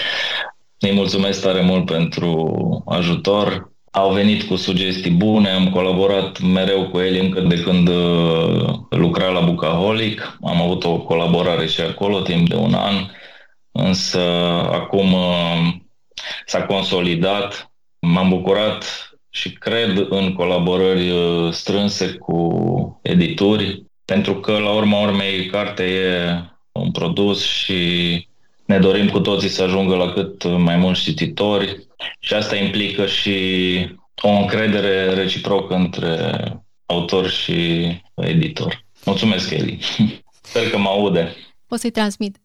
îi 0.79 0.93
mulțumesc 0.93 1.43
tare 1.43 1.61
mult 1.61 1.87
pentru 1.87 2.83
ajutor 2.87 3.72
au 3.93 4.13
venit 4.13 4.43
cu 4.43 4.57
sugestii 4.57 5.11
bune, 5.11 5.51
am 5.51 5.71
colaborat 5.71 6.41
mereu 6.41 6.89
cu 6.89 6.99
el 6.99 7.25
încă 7.25 7.41
de 7.41 7.63
când 7.63 7.89
uh, 7.89 8.75
lucra 8.91 9.29
la 9.29 9.41
Bucaholic. 9.41 10.39
Am 10.43 10.61
avut 10.61 10.85
o 10.85 10.99
colaborare 10.99 11.67
și 11.67 11.81
acolo 11.81 12.21
timp 12.21 12.49
de 12.49 12.55
un 12.55 12.75
an, 12.75 12.95
însă 13.73 14.21
acum 14.71 15.13
uh, 15.13 15.73
s-a 16.47 16.63
consolidat. 16.63 17.73
M-am 17.99 18.29
bucurat 18.29 19.11
și 19.31 19.53
cred 19.53 20.07
în 20.09 20.33
colaborări 20.33 21.11
uh, 21.11 21.53
strânse 21.53 22.13
cu 22.13 23.01
edituri, 23.03 23.85
pentru 24.05 24.35
că 24.35 24.59
la 24.59 24.71
urma 24.71 25.01
urmei 25.01 25.47
cartea 25.47 25.87
e 25.87 26.43
un 26.73 26.91
produs 26.91 27.45
și 27.45 27.81
ne 28.73 28.79
dorim 28.79 29.09
cu 29.09 29.21
toții 29.21 29.49
să 29.49 29.63
ajungă 29.63 29.95
la 29.95 30.13
cât 30.13 30.45
mai 30.59 30.77
mulți 30.77 31.01
cititori 31.03 31.87
și 32.19 32.35
asta 32.35 32.57
implică 32.57 33.07
și 33.07 33.37
o 34.23 34.29
încredere 34.29 35.15
reciprocă 35.15 35.75
între 35.75 36.43
autor 36.87 37.29
și 37.29 37.89
editor. 38.15 38.85
Mulțumesc, 39.05 39.51
Eli. 39.51 39.79
Sper 40.43 40.71
că 40.71 40.79
mă 40.79 40.89
aude. 40.89 41.37
O 41.69 41.77
să-i 41.77 41.91
transmit. 41.91 42.37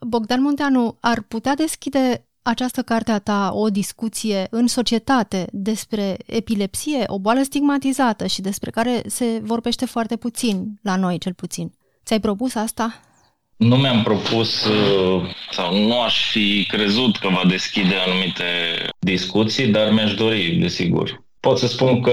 Bogdan 0.00 0.42
Munteanu, 0.42 0.96
ar 1.00 1.22
putea 1.28 1.54
deschide 1.54 2.26
această 2.42 2.82
carte 2.82 3.10
a 3.10 3.18
ta 3.18 3.50
o 3.54 3.68
discuție 3.68 4.46
în 4.50 4.66
societate 4.66 5.46
despre 5.52 6.16
epilepsie, 6.26 7.04
o 7.06 7.18
boală 7.18 7.42
stigmatizată 7.42 8.26
și 8.26 8.40
despre 8.40 8.70
care 8.70 9.02
se 9.06 9.40
vorbește 9.42 9.86
foarte 9.86 10.16
puțin, 10.16 10.78
la 10.82 10.96
noi 10.96 11.18
cel 11.18 11.34
puțin. 11.34 11.72
Ți-ai 12.04 12.20
propus 12.20 12.54
asta? 12.54 13.00
Nu 13.62 13.76
mi-am 13.76 14.02
propus 14.02 14.64
uh, 14.64 15.22
sau 15.50 15.78
nu 15.86 16.00
aș 16.00 16.30
fi 16.30 16.66
crezut 16.68 17.16
că 17.16 17.28
va 17.28 17.42
deschide 17.48 17.94
anumite 18.06 18.44
discuții, 18.98 19.66
dar 19.66 19.92
mi-aș 19.92 20.14
dori, 20.14 20.56
desigur. 20.60 21.24
Pot 21.40 21.58
să 21.58 21.66
spun 21.66 22.00
că 22.00 22.12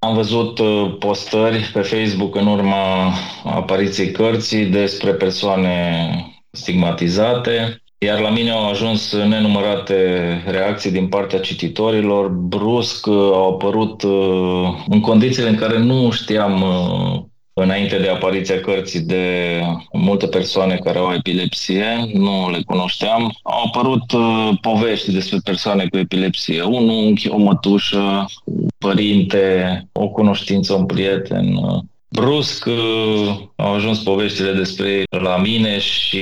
am 0.00 0.14
văzut 0.14 0.58
uh, 0.58 0.96
postări 0.98 1.70
pe 1.72 1.80
Facebook 1.80 2.36
în 2.36 2.46
urma 2.46 3.12
apariției 3.44 4.10
cărții 4.10 4.64
despre 4.64 5.10
persoane 5.10 6.06
stigmatizate, 6.50 7.82
iar 7.98 8.18
la 8.18 8.30
mine 8.30 8.50
au 8.50 8.68
ajuns 8.68 9.12
nenumărate 9.12 10.42
reacții 10.46 10.90
din 10.90 11.08
partea 11.08 11.40
cititorilor. 11.40 12.28
Brusc 12.28 13.06
uh, 13.06 13.14
au 13.14 13.52
apărut 13.52 14.02
în 14.88 15.00
condițiile 15.00 15.48
în 15.48 15.56
care 15.56 15.78
nu 15.78 16.10
știam 16.10 16.64
înainte 17.54 17.98
de 17.98 18.08
apariția 18.08 18.60
cărții 18.60 19.00
de 19.00 19.60
multe 19.92 20.26
persoane 20.26 20.76
care 20.76 20.98
au 20.98 21.12
epilepsie, 21.12 22.10
nu 22.12 22.50
le 22.50 22.62
cunoșteam. 22.66 23.38
Au 23.42 23.62
apărut 23.66 24.12
uh, 24.12 24.50
povești 24.60 25.12
despre 25.12 25.38
persoane 25.44 25.86
cu 25.86 25.96
epilepsie, 25.96 26.62
un 26.62 26.88
unchi, 26.88 27.28
o 27.28 27.36
mătușă, 27.36 28.24
un 28.44 28.66
părinte, 28.78 29.82
o 29.92 30.08
cunoștință, 30.08 30.74
un 30.74 30.86
prieten. 30.86 31.58
Brusc 32.08 32.66
uh, 32.66 33.36
au 33.56 33.74
ajuns 33.74 34.02
poveștile 34.02 34.52
despre 34.52 34.88
ei 34.88 35.04
la 35.08 35.36
mine 35.36 35.78
și 35.78 36.18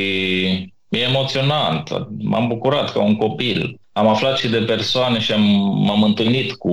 e 0.89 0.99
emoționant. 0.99 2.07
M-am 2.19 2.49
bucurat 2.49 2.93
ca 2.93 3.03
un 3.03 3.17
copil. 3.17 3.81
Am 3.93 4.09
aflat 4.09 4.39
și 4.39 4.49
de 4.49 4.59
persoane 4.59 5.19
și 5.19 5.33
am, 5.33 5.43
m-am 5.87 6.03
întâlnit 6.03 6.53
cu 6.53 6.73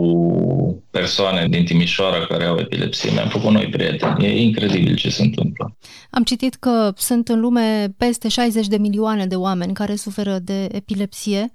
persoane 0.91 1.47
din 1.47 1.65
Timișoara 1.65 2.25
care 2.25 2.45
au 2.45 2.57
epilepsie. 2.57 3.11
Mi-am 3.11 3.27
făcut 3.27 3.51
noi 3.51 3.67
prieteni. 3.67 4.25
E 4.25 4.41
incredibil 4.41 4.95
ce 4.95 5.09
se 5.09 5.21
întâmplă. 5.21 5.77
Am 6.09 6.23
citit 6.23 6.55
că 6.55 6.91
sunt 6.95 7.27
în 7.27 7.39
lume 7.39 7.93
peste 7.97 8.27
60 8.27 8.67
de 8.67 8.77
milioane 8.77 9.25
de 9.25 9.35
oameni 9.35 9.73
care 9.73 9.95
suferă 9.95 10.37
de 10.41 10.67
epilepsie. 10.71 11.51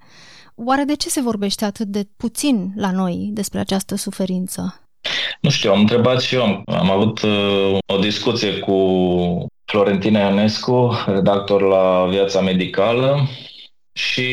Oare 0.56 0.82
de 0.82 0.96
ce 0.96 1.08
se 1.08 1.20
vorbește 1.20 1.64
atât 1.64 1.86
de 1.86 2.08
puțin 2.16 2.72
la 2.76 2.90
noi 2.90 3.30
despre 3.32 3.58
această 3.58 3.96
suferință? 3.96 4.78
Nu 5.40 5.50
știu, 5.50 5.72
am 5.72 5.80
întrebat 5.80 6.20
și 6.20 6.34
eu. 6.34 6.62
Am 6.66 6.90
avut 6.90 7.22
uh, 7.22 7.78
o 7.86 7.98
discuție 7.98 8.58
cu 8.58 8.76
Florentina 9.64 10.28
Ionescu, 10.28 11.04
redactor 11.06 11.62
la 11.62 12.06
Viața 12.10 12.40
Medicală, 12.40 13.28
și 13.96 14.26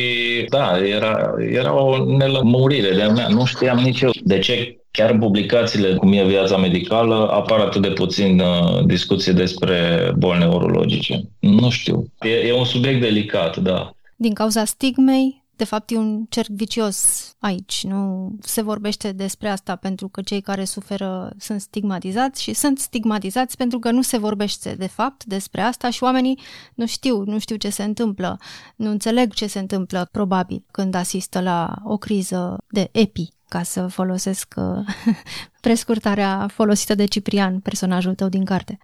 da, 0.49 0.77
era, 0.85 1.33
era 1.51 1.73
o 1.73 2.05
nelămurire 2.17 2.95
de 2.95 3.03
mea. 3.03 3.27
Nu 3.27 3.45
știam 3.45 3.77
nici 3.77 4.01
eu 4.01 4.11
de 4.23 4.39
ce 4.39 4.75
chiar 4.91 5.17
publicațiile 5.17 5.95
cum 5.95 6.13
e 6.13 6.25
viața 6.25 6.57
medicală 6.57 7.29
apar 7.31 7.59
atât 7.59 7.81
de 7.81 7.87
puțin 7.89 8.39
uh, 8.39 8.85
discuții 8.85 9.33
despre 9.33 10.11
boli 10.17 10.39
neurologice. 10.39 11.21
Nu 11.39 11.69
știu. 11.69 12.05
E, 12.21 12.29
e 12.29 12.53
un 12.53 12.65
subiect 12.65 13.01
delicat, 13.01 13.57
da. 13.57 13.91
Din 14.15 14.33
cauza 14.33 14.65
stigmei, 14.65 15.40
de 15.61 15.67
fapt, 15.67 15.91
e 15.91 15.97
un 15.97 16.25
cerc 16.29 16.47
vicios 16.47 16.97
aici. 17.39 17.83
Nu 17.83 18.31
se 18.41 18.61
vorbește 18.61 19.11
despre 19.11 19.49
asta 19.49 19.75
pentru 19.75 20.07
că 20.07 20.21
cei 20.21 20.41
care 20.41 20.65
suferă 20.65 21.33
sunt 21.37 21.61
stigmatizați 21.61 22.41
și 22.41 22.53
sunt 22.53 22.79
stigmatizați 22.79 23.57
pentru 23.57 23.79
că 23.79 23.91
nu 23.91 24.01
se 24.01 24.17
vorbește 24.17 24.75
de 24.75 24.87
fapt 24.87 25.23
despre 25.23 25.61
asta 25.61 25.89
și 25.89 26.03
oamenii 26.03 26.39
nu 26.73 26.85
știu, 26.85 27.23
nu 27.23 27.39
știu 27.39 27.55
ce 27.55 27.69
se 27.69 27.83
întâmplă, 27.83 28.39
nu 28.75 28.89
înțeleg 28.89 29.33
ce 29.33 29.47
se 29.47 29.59
întâmplă 29.59 30.07
probabil 30.11 30.63
când 30.71 30.95
asistă 30.95 31.41
la 31.41 31.75
o 31.83 31.97
criză 31.97 32.57
de 32.69 32.89
epi 32.91 33.29
ca 33.47 33.63
să 33.63 33.87
folosesc 33.87 34.53
uh, 34.57 34.85
prescurtarea 35.61 36.47
folosită 36.47 36.95
de 36.95 37.05
Ciprian, 37.05 37.59
personajul 37.59 38.15
tău 38.15 38.29
din 38.29 38.45
carte. 38.45 38.77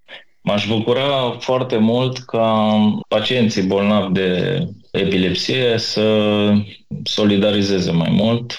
M-aș 0.48 0.68
bucura 0.68 1.38
foarte 1.40 1.78
mult 1.78 2.18
ca 2.18 2.78
pacienții 3.08 3.62
bolnavi 3.62 4.14
de 4.14 4.60
epilepsie 4.92 5.78
să 5.78 6.06
solidarizeze 7.04 7.92
mai 7.92 8.10
mult 8.10 8.52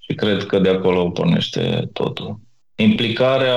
și 0.00 0.14
cred 0.14 0.46
că 0.46 0.58
de 0.58 0.68
acolo 0.68 1.10
pornește 1.10 1.88
totul. 1.92 2.40
Implicarea 2.74 3.56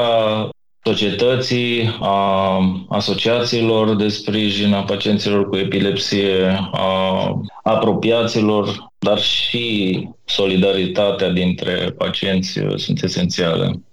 societății, 0.83 1.97
a 1.99 2.59
asociațiilor 2.89 3.95
de 3.95 4.07
sprijin 4.07 4.73
a 4.73 4.83
pacienților 4.83 5.49
cu 5.49 5.55
epilepsie, 5.57 6.69
a 6.71 7.33
apropiaților, 7.63 8.91
dar 8.99 9.19
și 9.19 10.07
solidaritatea 10.25 11.29
dintre 11.29 11.93
pacienți 11.97 12.59
sunt 12.75 13.03
esențiale. 13.03 13.83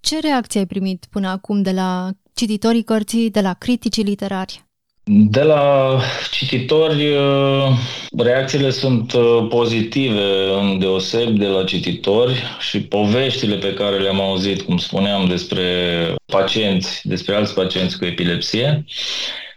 Ce 0.00 0.20
reacție 0.20 0.60
ai 0.60 0.66
primit 0.66 1.06
până 1.10 1.28
acum 1.28 1.62
de 1.62 1.70
la 1.70 2.10
cititorii 2.36 2.82
cărții, 2.82 3.30
de 3.30 3.40
la 3.40 3.52
criticii 3.52 4.02
literari? 4.02 4.64
De 5.04 5.42
la 5.42 5.98
cititori, 6.30 7.16
uh, 7.16 7.68
reacțiile 8.16 8.70
sunt 8.70 9.12
uh, 9.12 9.46
pozitive 9.48 10.52
în 10.60 10.78
deoseb 10.78 11.38
de 11.38 11.46
la 11.46 11.64
cititori 11.64 12.42
și 12.60 12.80
poveștile 12.82 13.56
pe 13.56 13.74
care 13.74 13.98
le-am 13.98 14.20
auzit, 14.20 14.62
cum 14.62 14.76
spuneam, 14.76 15.26
despre 15.26 15.64
pacienți, 16.26 17.00
despre 17.08 17.34
alți 17.34 17.54
pacienți 17.54 17.98
cu 17.98 18.04
epilepsie, 18.04 18.84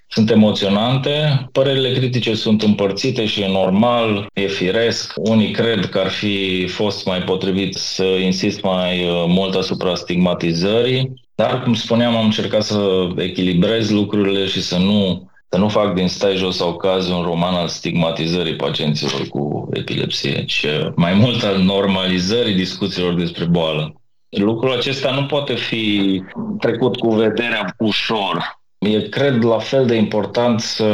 sunt 0.08 0.30
emoționante. 0.30 1.48
Părerile 1.52 1.92
critice 1.92 2.36
sunt 2.36 2.62
împărțite 2.62 3.26
și 3.26 3.42
e 3.42 3.48
normal, 3.48 4.28
e 4.34 4.48
firesc. 4.48 5.14
Unii 5.16 5.52
cred 5.52 5.86
că 5.86 6.00
ar 6.00 6.10
fi 6.10 6.68
fost 6.68 7.06
mai 7.06 7.22
potrivit 7.22 7.74
să 7.74 8.04
insist 8.04 8.62
mai 8.62 9.06
uh, 9.06 9.24
mult 9.28 9.56
asupra 9.56 9.96
stigmatizării, 9.96 11.12
dar, 11.40 11.64
cum 11.64 11.74
spuneam, 11.74 12.16
am 12.16 12.26
încercat 12.26 12.64
să 12.64 13.10
echilibrez 13.16 13.90
lucrurile 13.90 14.46
și 14.46 14.62
să 14.62 14.78
nu 14.78 15.30
să 15.50 15.58
nu 15.58 15.70
fac 15.70 15.94
din 15.94 16.08
stai 16.08 16.36
jos 16.36 16.56
sau 16.56 16.76
caz 16.76 17.10
un 17.10 17.22
roman 17.22 17.54
al 17.54 17.68
stigmatizării 17.68 18.56
pacienților 18.56 19.28
cu 19.28 19.70
epilepsie, 19.74 20.46
ci 20.46 20.66
mai 20.96 21.14
mult 21.14 21.44
al 21.44 21.58
normalizării 21.58 22.56
discuțiilor 22.56 23.14
despre 23.14 23.46
boală. 23.46 24.02
Lucrul 24.30 24.72
acesta 24.72 25.12
nu 25.12 25.26
poate 25.26 25.56
fi 25.56 26.22
trecut 26.60 26.96
cu 26.96 27.10
vederea 27.10 27.76
ușor. 27.78 28.62
E, 28.78 29.10
cred, 29.10 29.44
la 29.44 29.60
fel 29.60 29.86
de 29.86 29.96
important 29.96 30.60
să 30.60 30.86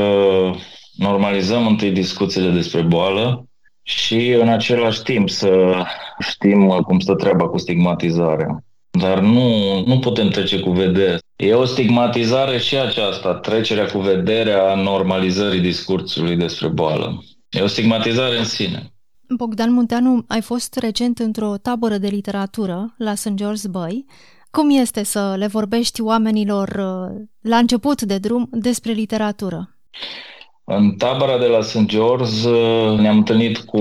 normalizăm 0.96 1.68
întâi 1.68 1.92
discuțiile 1.92 2.50
despre 2.50 2.82
boală 2.82 3.46
și 3.82 4.30
în 4.30 4.50
același 4.50 5.02
timp 5.02 5.30
să 5.30 5.84
știm 6.20 6.68
cum 6.68 7.00
stă 7.00 7.14
treaba 7.14 7.48
cu 7.48 7.58
stigmatizarea. 7.58 8.64
Dar 9.00 9.20
nu, 9.20 9.80
nu 9.86 10.00
putem 10.00 10.30
trece 10.30 10.60
cu 10.60 10.72
vedere. 10.72 11.20
E 11.36 11.54
o 11.54 11.66
stigmatizare 11.66 12.58
și 12.58 12.78
aceasta, 12.78 13.34
trecerea 13.34 13.86
cu 13.86 14.00
vederea 14.00 14.72
a 14.72 14.82
normalizării 14.82 15.60
discursului 15.60 16.36
despre 16.36 16.68
boală. 16.68 17.24
E 17.50 17.62
o 17.62 17.68
stigmatizare 17.68 18.38
în 18.38 18.46
sine. 18.46 18.94
Bogdan 19.38 19.74
Munteanu, 19.74 20.26
ai 20.28 20.42
fost 20.42 20.78
recent 20.78 21.20
într-o 21.20 21.54
tabără 21.62 21.98
de 21.98 22.08
literatură 22.08 22.94
la 22.98 23.16
St. 23.16 23.34
George's 23.34 23.70
Bay. 23.70 24.06
Cum 24.52 24.70
este 24.70 25.04
să 25.04 25.36
le 25.38 25.48
vorbești 25.48 26.02
oamenilor 26.02 26.68
uh, 26.68 27.22
la 27.42 27.58
început 27.58 28.02
de 28.02 28.18
drum 28.18 28.50
despre 28.52 28.92
literatură? 28.92 29.78
În 30.64 30.96
tabăra 30.98 31.38
de 31.38 31.46
la 31.46 31.62
St. 31.62 31.86
George 31.86 32.50
uh, 32.50 33.00
ne-am 33.00 33.18
întâlnit 33.18 33.58
cu 33.58 33.80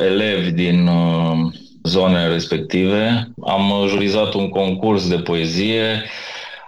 elevi 0.00 0.50
din 0.50 0.86
uh, 0.86 1.52
zonele 1.82 2.32
respective. 2.32 3.30
Am 3.46 3.86
jurizat 3.88 4.34
un 4.34 4.48
concurs 4.48 5.08
de 5.08 5.16
poezie, 5.16 6.02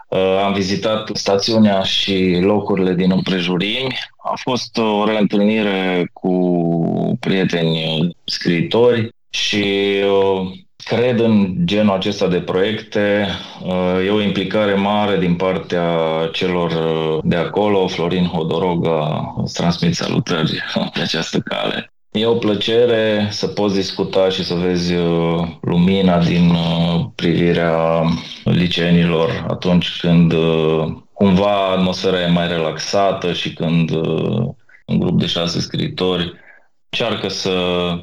uh, 0.09 0.43
am 0.45 0.53
vizitat 0.53 1.11
stațiunea 1.13 1.83
și 1.83 2.39
locurile 2.41 2.95
din 2.95 3.11
împrejurimi. 3.11 3.99
A 4.23 4.33
fost 4.37 4.79
o 4.79 5.05
reîntâlnire 5.05 6.11
cu 6.13 7.17
prieteni 7.21 8.17
scriitori 8.25 9.09
și 9.31 9.65
uh, 10.05 10.51
cred 10.77 11.21
în 11.21 11.55
genul 11.65 11.95
acesta 11.95 12.29
de 12.29 12.41
proiecte. 12.41 13.27
Uh, 13.65 14.07
e 14.07 14.11
o 14.11 14.23
implicare 14.23 14.75
mare 14.75 15.19
din 15.19 15.35
partea 15.35 15.89
celor 16.33 16.73
de 17.25 17.37
acolo. 17.37 17.89
Florin 17.89 18.27
Hodoroga 18.27 19.35
îți 19.43 19.55
transmit 19.55 19.95
salutări 19.95 20.63
pe 20.95 21.01
această 21.01 21.39
cale. 21.39 21.94
E 22.17 22.27
o 22.27 22.35
plăcere 22.35 23.29
să 23.31 23.47
poți 23.47 23.75
discuta 23.75 24.29
și 24.29 24.45
să 24.45 24.55
vezi 24.55 24.95
uh, 24.95 25.49
lumina 25.61 26.25
din 26.25 26.51
uh, 26.51 27.07
privirea 27.15 28.03
liceenilor 28.45 29.47
atunci 29.49 30.01
când 30.01 30.33
uh, 30.33 30.97
cumva 31.13 31.71
atmosfera 31.71 32.21
e 32.21 32.27
mai 32.27 32.49
relaxată 32.49 33.33
și 33.33 33.53
când 33.53 33.91
un 34.87 34.99
grup 34.99 35.19
de 35.19 35.27
șase 35.27 35.61
scriitori 35.61 36.33
încearcă 36.89 37.29
să 37.29 37.53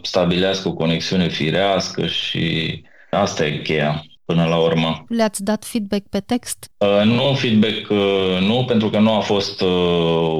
stabilească 0.01 0.67
o 0.67 0.73
conexiune 0.73 1.27
firească 1.27 2.07
și 2.07 2.83
asta 3.09 3.45
e 3.45 3.57
cheia 3.57 4.03
până 4.31 4.45
la 4.45 4.57
urmă. 4.57 5.05
Le-ați 5.07 5.43
dat 5.43 5.65
feedback 5.65 6.03
pe 6.09 6.19
text? 6.19 6.71
Uh, 6.77 7.03
nu 7.05 7.33
feedback, 7.33 7.89
uh, 7.89 8.47
nu, 8.47 8.65
pentru 8.67 8.89
că 8.89 8.99
nu 8.99 9.11
a 9.13 9.19
fost 9.19 9.61
uh, 9.61 9.67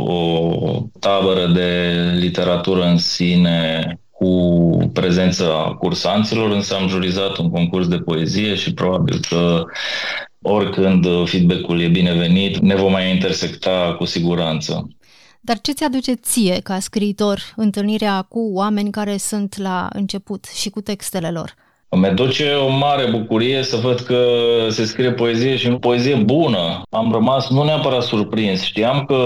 o 0.06 0.86
tabără 1.00 1.48
de 1.48 1.92
literatură 2.20 2.86
în 2.86 2.98
sine 2.98 3.96
cu 4.12 4.32
prezența 4.94 5.76
cursanților, 5.80 6.52
însă 6.52 6.76
am 6.76 6.88
jurizat 6.88 7.38
un 7.38 7.50
concurs 7.50 7.88
de 7.88 7.98
poezie 7.98 8.56
și 8.56 8.74
probabil 8.74 9.20
că 9.30 9.64
oricând 10.42 11.06
feedback-ul 11.26 11.82
e 11.82 11.88
binevenit, 11.88 12.58
ne 12.58 12.76
vom 12.76 12.92
mai 12.92 13.14
intersecta 13.14 13.96
cu 13.98 14.06
siguranță. 14.06 14.88
Dar 15.42 15.60
ce 15.62 15.72
ți 15.72 15.84
aduce 15.84 16.14
ție, 16.14 16.60
ca 16.64 16.80
scriitor, 16.80 17.40
întâlnirea 17.56 18.22
cu 18.22 18.50
oameni 18.54 18.92
care 18.92 19.18
sunt 19.18 19.58
la 19.58 19.88
început 19.94 20.46
și 20.46 20.70
cu 20.70 20.82
textele 20.82 21.32
lor? 21.32 21.54
Îmi 21.94 22.06
aduce 22.06 22.54
o 22.54 22.68
mare 22.70 23.10
bucurie 23.10 23.64
să 23.64 23.78
văd 23.78 24.00
că 24.00 24.26
se 24.70 24.86
scrie 24.86 25.12
poezie 25.12 25.56
și 25.56 25.70
poezie 25.70 26.16
bună. 26.16 26.82
Am 26.90 27.12
rămas 27.12 27.50
nu 27.50 27.64
neapărat 27.64 28.04
surprins. 28.04 28.64
Știam 28.64 29.06
că 29.06 29.18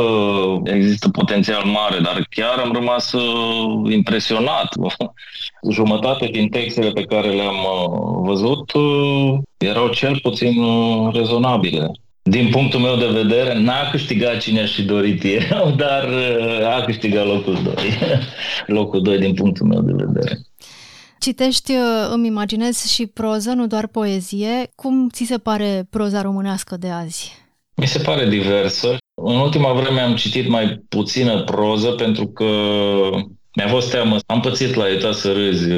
există 0.63 1.09
potențial 1.09 1.63
mare, 1.63 1.99
dar 1.99 2.25
chiar 2.29 2.57
am 2.59 2.71
rămas 2.73 3.11
uh, 3.11 3.93
impresionat. 3.93 4.69
Jumătate 5.71 6.25
din 6.31 6.49
textele 6.49 6.89
pe 6.89 7.01
care 7.01 7.29
le-am 7.29 7.55
uh, 7.55 8.27
văzut 8.27 8.73
uh, 8.73 9.37
erau 9.57 9.87
cel 9.87 10.19
puțin 10.21 10.53
rezonabile. 11.13 11.91
din 12.21 12.49
punctul 12.49 12.79
meu 12.79 12.95
de 12.95 13.21
vedere, 13.21 13.59
n-a 13.59 13.89
câștigat 13.91 14.37
cine 14.37 14.61
aș 14.61 14.71
fi 14.71 14.81
dorit 14.81 15.23
eu, 15.23 15.71
dar 15.83 16.03
uh, 16.03 16.77
a 16.77 16.81
câștigat 16.85 17.25
locul 17.25 17.57
2. 17.63 17.73
locul 18.77 19.01
2 19.01 19.19
din 19.19 19.33
punctul 19.33 19.65
meu 19.65 19.81
de 19.81 19.93
vedere. 20.05 20.39
Citești, 21.25 21.71
uh, 21.71 22.09
îmi 22.11 22.27
imaginez, 22.27 22.85
și 22.85 23.05
proză, 23.05 23.51
nu 23.51 23.67
doar 23.67 23.87
poezie. 23.87 24.71
Cum 24.75 25.09
ți 25.09 25.23
se 25.23 25.37
pare 25.37 25.87
proza 25.89 26.21
românească 26.21 26.77
de 26.77 26.89
azi? 26.89 27.33
Mi 27.75 27.87
se 27.87 27.99
pare 27.99 28.29
diversă. 28.29 28.97
În 29.21 29.35
ultima 29.35 29.73
vreme 29.73 30.01
am 30.01 30.15
citit 30.15 30.47
mai 30.47 30.83
puțină 30.89 31.43
proză 31.43 31.89
pentru 31.89 32.27
că 32.27 32.45
mi-a 33.55 33.67
fost 33.67 33.89
teamă. 33.89 34.17
Am 34.25 34.39
pățit 34.39 34.73
la 34.73 34.89
etat 34.89 35.13
să 35.13 35.31
râzi. 35.31 35.71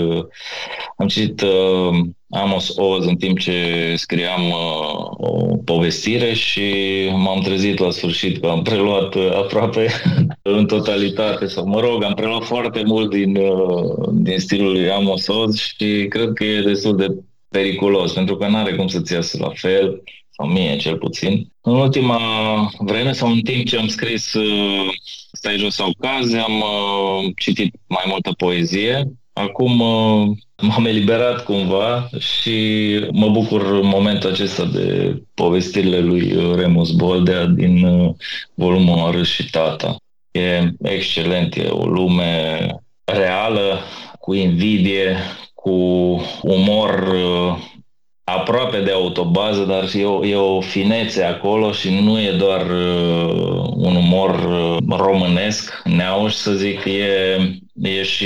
Am 0.97 1.07
citit 1.07 1.41
uh, 1.41 1.97
Amos 2.29 2.77
Oz 2.77 3.05
în 3.05 3.15
timp 3.15 3.39
ce 3.39 3.93
scriam 3.97 4.49
uh, 4.49 5.29
o 5.29 5.57
povestire 5.57 6.33
și 6.33 6.73
m-am 7.15 7.41
trezit 7.41 7.77
la 7.77 7.91
sfârșit 7.91 8.41
că 8.41 8.47
am 8.47 8.61
preluat 8.61 9.15
uh, 9.15 9.29
aproape 9.33 9.87
în 10.55 10.65
totalitate, 10.65 11.47
sau 11.47 11.67
mă 11.67 11.79
rog, 11.79 12.03
am 12.03 12.13
preluat 12.13 12.43
foarte 12.43 12.83
mult 12.85 13.09
din, 13.09 13.35
uh, 13.35 14.09
din 14.11 14.39
stilul 14.39 14.71
lui 14.71 14.89
Amos 14.89 15.27
Oz 15.27 15.57
și 15.57 16.05
cred 16.09 16.33
că 16.33 16.43
e 16.43 16.61
destul 16.61 16.95
de 16.95 17.07
periculos, 17.49 18.13
pentru 18.13 18.37
că 18.37 18.47
nu 18.47 18.57
are 18.57 18.75
cum 18.75 18.87
să-ți 18.87 19.13
iasă 19.13 19.37
la 19.39 19.51
fel 19.53 20.03
sau 20.29 20.47
mie 20.47 20.77
cel 20.77 20.97
puțin. 20.97 21.51
În 21.61 21.73
ultima 21.73 22.19
vreme 22.79 23.11
sau 23.11 23.31
în 23.31 23.41
timp 23.41 23.65
ce 23.65 23.77
am 23.77 23.87
scris 23.87 24.33
uh, 24.33 24.89
Stai 25.37 25.57
jos 25.57 25.75
sau 25.75 25.91
caze, 25.99 26.37
am 26.37 26.59
uh, 26.59 27.31
citit 27.35 27.75
mai 27.87 28.03
multă 28.07 28.31
poezie. 28.37 29.11
Acum 29.33 29.79
uh, 29.79 30.37
m-am 30.61 30.85
eliberat 30.85 31.43
cumva 31.43 32.09
și 32.19 32.55
mă 33.11 33.29
bucur 33.29 33.61
în 33.61 33.87
momentul 33.87 34.31
acesta 34.31 34.65
de 34.65 35.17
povestirile 35.33 35.99
lui 35.99 36.35
Remus 36.55 36.91
Boldea 36.91 37.45
din 37.45 37.83
uh, 37.83 38.13
volumul 38.53 39.07
Arâs 39.07 39.27
și 39.27 39.49
Tata. 39.49 39.95
E 40.37 40.73
excelent, 40.83 41.55
e 41.55 41.67
o 41.69 41.85
lume 41.85 42.67
reală, 43.05 43.79
cu 44.19 44.33
invidie, 44.33 45.15
cu 45.53 45.71
umor 46.41 47.13
uh, 47.13 47.57
aproape 48.23 48.81
de 48.81 48.91
autobază, 48.91 49.63
dar 49.63 49.89
e 49.93 50.05
o, 50.05 50.25
e 50.25 50.35
o 50.35 50.61
finețe 50.61 51.23
acolo 51.23 51.71
și 51.71 51.89
nu 51.89 52.19
e 52.19 52.31
doar 52.31 52.61
uh, 52.61 53.71
un 53.75 53.95
umor 53.95 54.29
uh, 54.29 54.97
românesc, 54.97 55.81
neauș 55.83 56.33
să 56.33 56.53
zic, 56.53 56.85
e, 56.85 57.37
e 57.81 58.03
și 58.03 58.25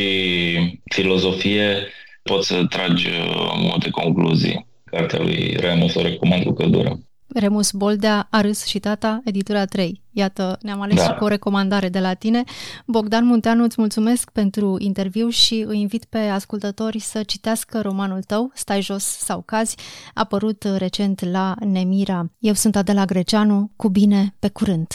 filozofie, 0.93 1.87
poți 2.23 2.47
să 2.47 2.65
tragi 2.69 3.07
uh, 3.07 3.53
multe 3.57 3.89
concluzii. 3.89 4.65
Cartea 4.83 5.19
lui 5.19 5.55
Remus 5.59 5.95
o 5.95 6.01
recomand 6.01 6.43
cu 6.43 6.53
căldură. 6.53 6.99
Remus 7.33 7.71
Boldea, 7.71 8.27
a 8.29 8.41
râs 8.41 8.65
și 8.65 8.79
tata, 8.79 9.21
editura 9.23 9.65
3. 9.65 10.01
Iată, 10.11 10.57
ne-am 10.61 10.81
ales 10.81 10.95
da. 10.95 11.03
și 11.03 11.13
cu 11.13 11.23
o 11.23 11.27
recomandare 11.27 11.89
de 11.89 11.99
la 11.99 12.13
tine. 12.13 12.43
Bogdan 12.85 13.25
Munteanu, 13.25 13.63
îți 13.63 13.75
mulțumesc 13.79 14.29
pentru 14.29 14.75
interviu 14.79 15.29
și 15.29 15.65
îi 15.67 15.79
invit 15.79 16.05
pe 16.05 16.17
ascultători 16.17 16.99
să 16.99 17.23
citească 17.23 17.81
romanul 17.81 18.23
tău, 18.23 18.51
Stai 18.53 18.81
jos 18.81 19.03
sau 19.03 19.41
cazi, 19.41 19.75
apărut 20.13 20.63
recent 20.77 21.25
la 21.25 21.55
Nemira. 21.59 22.31
Eu 22.39 22.53
sunt 22.53 22.75
Adela 22.75 23.05
Greceanu, 23.05 23.71
cu 23.75 23.89
bine, 23.89 24.35
pe 24.39 24.49
curând! 24.49 24.87